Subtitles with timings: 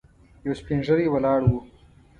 [0.45, 1.51] یو سپين ږيری ولاړ و.